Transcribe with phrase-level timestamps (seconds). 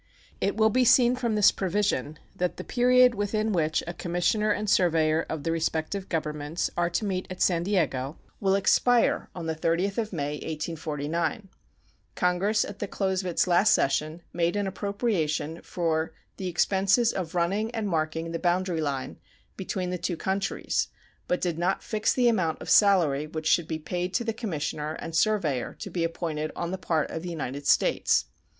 [0.41, 4.67] It will be seen from this provision that the period within which a commissioner and
[4.67, 9.53] surveyor of the respective Governments are to meet at San Diego will expire on the
[9.53, 11.49] 30th of May, 1849.
[12.15, 17.35] Congress at the close of its last session made an appropriation for "the expenses of
[17.35, 19.19] running and marking the boundary line"
[19.55, 20.87] between the two countries,
[21.27, 24.93] but did not fix the amount of salary which should be paid to the commissioner
[24.93, 28.25] and surveyor to be appointed on the part of the United States.